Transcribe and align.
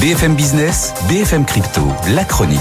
BFM 0.00 0.34
Business, 0.34 0.94
BFM 1.10 1.44
Crypto, 1.44 1.82
la 2.14 2.24
chronique. 2.24 2.58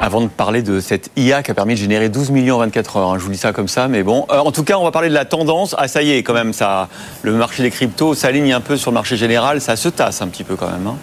Avant 0.00 0.22
de 0.22 0.28
parler 0.28 0.62
de 0.62 0.80
cette 0.80 1.10
IA 1.14 1.42
qui 1.42 1.50
a 1.50 1.54
permis 1.54 1.74
de 1.74 1.78
générer 1.78 2.08
12 2.08 2.30
millions 2.30 2.56
en 2.56 2.60
24 2.60 2.96
heures, 2.96 3.10
hein, 3.10 3.18
je 3.18 3.24
vous 3.24 3.30
dis 3.30 3.36
ça 3.36 3.52
comme 3.52 3.68
ça, 3.68 3.86
mais 3.88 4.02
bon. 4.02 4.24
Euh, 4.30 4.38
en 4.38 4.50
tout 4.50 4.64
cas, 4.64 4.78
on 4.78 4.84
va 4.84 4.90
parler 4.90 5.10
de 5.10 5.14
la 5.14 5.26
tendance. 5.26 5.74
Ah, 5.76 5.88
ça 5.88 6.02
y 6.02 6.12
est, 6.12 6.22
quand 6.22 6.32
même, 6.32 6.54
ça, 6.54 6.88
le 7.20 7.32
marché 7.32 7.62
des 7.62 7.70
cryptos 7.70 8.14
s'aligne 8.14 8.54
un 8.54 8.62
peu 8.62 8.78
sur 8.78 8.92
le 8.92 8.94
marché 8.94 9.18
général, 9.18 9.60
ça 9.60 9.76
se 9.76 9.90
tasse 9.90 10.22
un 10.22 10.28
petit 10.28 10.42
peu 10.42 10.56
quand 10.56 10.70
même. 10.70 10.86
Hein. 10.86 10.96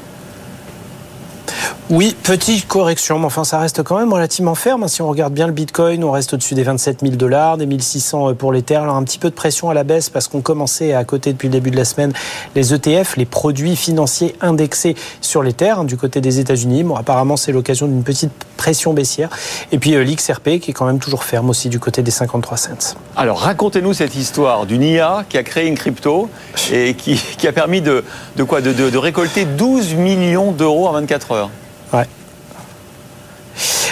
Oui, 1.91 2.15
petite 2.21 2.67
correction, 2.67 3.17
mais 3.17 3.25
enfin 3.25 3.43
ça 3.43 3.57
reste 3.57 3.81
quand 3.81 3.97
même 3.97 4.13
relativement 4.13 4.53
ferme. 4.53 4.87
Si 4.87 5.01
on 5.01 5.07
regarde 5.09 5.33
bien 5.33 5.47
le 5.47 5.53
Bitcoin, 5.53 6.03
on 6.03 6.11
reste 6.11 6.35
au-dessus 6.35 6.53
des 6.53 6.61
27 6.61 6.99
000 7.01 7.15
dollars, 7.15 7.57
des 7.57 7.65
1600 7.65 8.35
pour 8.35 8.53
l'Ether. 8.53 8.75
Alors 8.75 8.95
un 8.95 9.03
petit 9.03 9.17
peu 9.17 9.31
de 9.31 9.33
pression 9.33 9.71
à 9.71 9.73
la 9.73 9.83
baisse 9.83 10.11
parce 10.11 10.27
qu'on 10.27 10.41
commençait 10.41 10.93
à 10.93 11.03
côté 11.03 11.33
depuis 11.33 11.47
le 11.47 11.53
début 11.53 11.71
de 11.71 11.77
la 11.77 11.85
semaine 11.85 12.13
les 12.53 12.75
ETF, 12.75 13.17
les 13.17 13.25
produits 13.25 13.75
financiers 13.75 14.35
indexés 14.39 14.93
sur 15.21 15.41
l'Ether 15.41 15.69
hein, 15.69 15.83
du 15.83 15.97
côté 15.97 16.21
des 16.21 16.39
États-Unis. 16.39 16.83
Bon, 16.83 16.95
apparemment 16.95 17.37
c'est 17.37 17.51
l'occasion 17.51 17.87
d'une 17.87 18.03
petite 18.03 18.33
pression 18.55 18.93
baissière. 18.93 19.31
Et 19.71 19.79
puis 19.79 19.95
euh, 19.95 20.03
l'XRP 20.03 20.59
qui 20.59 20.69
est 20.69 20.73
quand 20.75 20.85
même 20.85 20.99
toujours 20.99 21.23
ferme 21.23 21.49
aussi 21.49 21.69
du 21.69 21.79
côté 21.79 22.03
des 22.03 22.11
53 22.11 22.55
cents. 22.55 22.97
Alors 23.15 23.39
racontez-nous 23.39 23.93
cette 23.93 24.15
histoire 24.15 24.67
d'une 24.67 24.83
IA 24.83 25.25
qui 25.27 25.39
a 25.39 25.43
créé 25.43 25.65
une 25.65 25.75
crypto 25.75 26.29
et 26.71 26.93
qui, 26.93 27.47
a 27.47 27.51
permis 27.51 27.81
de, 27.81 28.03
quoi 28.47 28.61
de, 28.61 28.73
de 28.73 28.97
récolter 28.99 29.45
12 29.45 29.95
millions 29.95 30.51
d'euros 30.51 30.87
en 30.87 30.91
24 30.91 31.31
heures. 31.31 31.49
Ouais. 31.91 32.18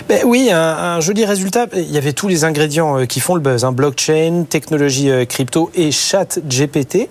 Ben 0.08 0.22
oui, 0.24 0.50
un, 0.54 1.02
joli 1.02 1.26
résultat. 1.26 1.66
Il 1.76 1.92
y 1.92 1.98
avait 1.98 2.14
tous 2.14 2.30
les 2.30 2.46
ingrédients 2.46 2.98
euh, 2.98 3.06
qui 3.06 3.20
font 3.20 3.36
le 3.36 3.42
buzz. 3.42 3.66
Hein. 3.66 3.74
Blockchain, 3.74 4.46
technologie 4.50 5.12
euh, 5.12 5.26
crypto 5.26 5.70
et 5.76 5.92
chat 5.92 6.40
GPT. 6.40 7.10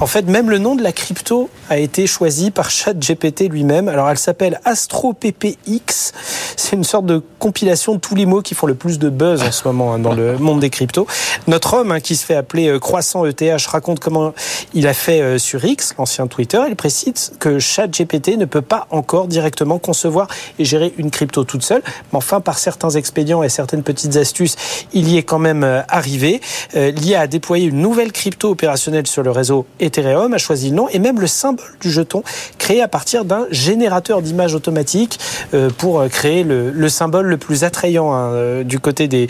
En 0.00 0.06
fait, 0.06 0.22
même 0.22 0.48
le 0.48 0.56
nom 0.56 0.74
de 0.74 0.82
la 0.82 0.92
crypto 0.92 1.50
a 1.68 1.76
été 1.76 2.06
choisi 2.06 2.50
par 2.50 2.70
chat 2.70 2.94
GPT 2.94 3.50
lui-même. 3.50 3.88
Alors, 3.88 4.08
elle 4.08 4.16
s'appelle 4.16 4.58
AstroPPX. 4.64 6.12
C'est 6.56 6.76
une 6.76 6.84
sorte 6.84 7.04
de 7.04 7.22
compilation 7.38 7.94
de 7.94 7.98
tous 7.98 8.14
les 8.14 8.24
mots 8.24 8.40
qui 8.40 8.54
font 8.54 8.66
le 8.66 8.74
plus 8.74 8.98
de 8.98 9.10
buzz 9.10 9.42
en 9.42 9.52
ce 9.52 9.68
moment 9.68 9.92
hein, 9.92 9.98
dans 9.98 10.14
le 10.14 10.38
monde 10.38 10.60
des 10.60 10.70
cryptos. 10.70 11.06
Notre 11.46 11.74
homme, 11.74 11.92
hein, 11.92 12.00
qui 12.00 12.16
se 12.16 12.24
fait 12.24 12.36
appeler 12.36 12.68
euh, 12.68 12.78
Croissant 12.78 13.26
ETH, 13.26 13.66
raconte 13.66 14.00
comment 14.00 14.32
il 14.72 14.86
a 14.86 14.94
fait 14.94 15.38
sur 15.38 15.62
X, 15.62 15.94
l'ancien 15.98 16.26
Twitter. 16.26 16.62
Il 16.70 16.76
précise 16.76 17.32
que 17.38 17.58
chat 17.58 17.88
GPT 17.88 18.38
ne 18.38 18.46
peut 18.46 18.62
pas 18.62 18.86
encore 18.88 19.26
directement 19.26 19.78
concevoir 19.78 20.26
et 20.58 20.64
gérer 20.64 20.94
une 20.96 21.10
crypto 21.10 21.44
toute 21.44 21.62
seule. 21.62 21.82
Mais 22.12 22.16
enfin, 22.16 22.29
par 22.38 22.58
certains 22.58 22.90
expédients 22.90 23.42
et 23.42 23.48
certaines 23.48 23.82
petites 23.82 24.16
astuces, 24.16 24.54
il 24.92 25.08
y 25.08 25.16
est 25.16 25.24
quand 25.24 25.40
même 25.40 25.64
euh, 25.64 25.82
arrivé. 25.88 26.40
Euh, 26.76 26.92
L'IA 26.92 27.22
a 27.22 27.26
déployé 27.26 27.66
une 27.66 27.80
nouvelle 27.80 28.12
crypto 28.12 28.50
opérationnelle 28.50 29.08
sur 29.08 29.24
le 29.24 29.32
réseau 29.32 29.66
Ethereum, 29.80 30.32
a 30.32 30.38
choisi 30.38 30.70
le 30.70 30.76
nom 30.76 30.88
et 30.90 31.00
même 31.00 31.18
le 31.18 31.26
symbole 31.26 31.76
du 31.80 31.90
jeton 31.90 32.22
créé 32.58 32.80
à 32.82 32.88
partir 32.88 33.24
d'un 33.24 33.46
générateur 33.50 34.22
d'images 34.22 34.54
automatique 34.54 35.18
euh, 35.54 35.70
pour 35.76 36.06
créer 36.08 36.44
le, 36.44 36.88
symbole 36.88 37.26
le 37.26 37.38
plus 37.38 37.64
attrayant 37.64 38.12
hein, 38.12 38.62
du 38.62 38.78
côté 38.78 39.08
des, 39.08 39.28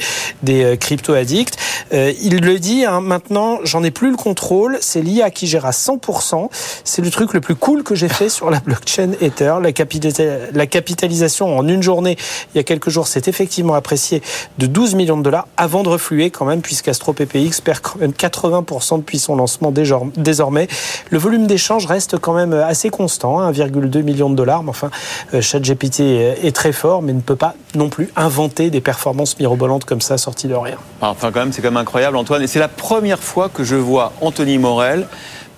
crypto-addicts. 0.79 1.57
il 1.93 2.41
le 2.41 2.59
dit, 2.59 2.85
hein, 2.85 3.01
maintenant, 3.01 3.59
j'en 3.65 3.85
ai 3.85 3.91
plus 3.91 4.11
le 4.11 4.17
contrôle, 4.17 4.79
c'est 4.81 5.01
l'IA 5.01 5.31
qui 5.31 5.47
gère 5.47 5.67
à 5.67 5.71
100%. 5.71 6.49
C'est 6.85 7.03
le 7.03 7.11
truc 7.11 7.33
le 7.35 7.41
plus 7.41 7.55
cool 7.55 7.83
que 7.83 7.95
j'ai 7.95 8.09
fait 8.09 8.29
sur 8.29 8.51
la 8.51 8.61
blockchain 8.61 9.13
Ether. 9.21 9.55
La 9.61 10.67
capitalisation 10.67 11.57
en 11.57 11.69
une 11.69 11.83
journée, 11.83 12.17
il 12.55 12.59
y 12.59 12.61
a 12.61 12.65
quelques 12.65 12.90
jours, 12.91 13.07
c'est 13.07 13.29
effectivement 13.29 13.75
apprécié 13.75 14.23
de 14.59 14.67
12 14.67 14.95
millions 14.95 15.17
de 15.17 15.23
dollars 15.23 15.47
avant 15.57 15.83
de 15.83 15.89
refluer 15.89 16.31
quand 16.31 16.45
même, 16.45 16.61
puisqu'Astro 16.61 17.13
PPX 17.13 17.61
perd 17.63 17.81
quand 17.81 17.99
même 17.99 18.13
80% 18.13 18.99
depuis 18.99 19.19
son 19.19 19.37
lancement 19.37 19.73
désormais. 20.17 20.69
Le 21.11 21.19
volume 21.19 21.47
d'échange 21.47 21.87
reste 21.87 22.19
quand 22.19 22.35
même 22.35 22.53
assez 22.53 22.91
constant, 22.91 23.41
1,2 23.51 23.99
hein, 23.99 24.03
million 24.03 24.31
de 24.31 24.37
dollars. 24.37 24.63
Mais 24.63 24.71
enfin, 24.71 24.91
euh, 25.35 25.41
ChatGPT 25.41 26.01
est 26.01 26.55
très 26.55 26.73
fort, 26.73 27.03
mais 27.03 27.13
ne 27.13 27.21
peut 27.21 27.37
pas 27.37 27.55
non 27.75 27.89
plus 27.89 28.11
inventer 28.17 28.71
des 28.71 28.81
performances 28.81 29.39
mirobolantes 29.39 29.85
comme 29.85 30.01
ça 30.01 30.19
sorties 30.19 30.49
de 30.49 30.55
rien. 30.55 30.77
Enfin, 31.01 31.31
quand 31.33 31.41
même, 31.41 31.53
c'est 31.53 31.63
quand 31.63 31.71
même 31.71 31.77
incroyable, 31.77 32.17
Antoine. 32.17 32.43
Et 32.43 32.47
c'est 32.47 32.59
la 32.59 32.69
première 32.69 33.21
fois 33.21 33.49
que 33.49 33.65
je 33.65 33.77
vois 33.77 34.13
Anthony 34.21 34.59
Morel 34.59 35.07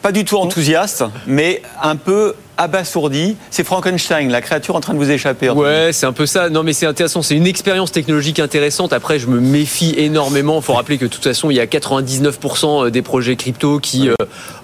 pas 0.02 0.10
du 0.10 0.24
tout 0.24 0.36
enthousiaste, 0.36 1.04
mais 1.28 1.62
un 1.80 1.94
peu 1.94 2.34
abasourdi. 2.62 3.36
C'est 3.50 3.64
Frankenstein, 3.64 4.30
la 4.30 4.40
créature 4.40 4.76
en 4.76 4.80
train 4.80 4.94
de 4.94 4.98
vous 4.98 5.10
échapper. 5.10 5.50
Ouais, 5.50 5.90
c'est 5.92 6.06
un 6.06 6.12
peu 6.12 6.26
ça. 6.26 6.48
Non, 6.48 6.62
mais 6.62 6.72
c'est 6.72 6.86
intéressant. 6.86 7.22
C'est 7.22 7.36
une 7.36 7.46
expérience 7.46 7.92
technologique 7.92 8.38
intéressante. 8.38 8.92
Après, 8.92 9.18
je 9.18 9.26
me 9.26 9.40
méfie 9.40 9.94
énormément. 9.96 10.56
Il 10.56 10.62
faut 10.62 10.74
rappeler 10.74 10.98
que 10.98 11.04
de 11.04 11.10
toute 11.10 11.24
façon, 11.24 11.50
il 11.50 11.56
y 11.56 11.60
a 11.60 11.66
99% 11.66 12.90
des 12.90 13.02
projets 13.02 13.36
crypto 13.36 13.78
qui, 13.78 14.08
euh, 14.08 14.14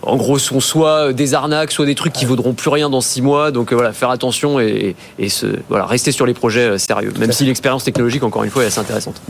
en 0.03 0.17
gros, 0.17 0.39
sont 0.39 0.61
soit 0.61 1.13
des 1.13 1.35
arnaques, 1.35 1.73
soit 1.73 1.87
des 1.87 1.95
trucs 1.95 2.13
qui 2.13 2.25
vaudront 2.25 2.55
plus 2.55 2.71
rien 2.71 2.89
dans 2.89 3.01
six 3.01 3.23
mois. 3.23 3.51
Donc 3.51 3.73
euh, 3.73 3.75
voilà, 3.75 3.93
faire 3.93 4.11
attention 4.11 4.61
et, 4.61 4.97
et 5.19 5.29
se, 5.29 5.47
voilà, 5.69 5.87
rester 5.87 6.13
sur 6.13 6.27
les 6.27 6.35
projets 6.35 6.69
euh, 6.69 6.79
sérieux. 6.79 7.13
Même 7.19 7.33
si 7.33 7.45
l'expérience 7.45 7.85
technologique, 7.85 8.23
encore 8.23 8.45
une 8.45 8.51
fois, 8.51 8.65
est 8.65 8.67
assez 8.67 8.81
intéressante. 8.81 9.21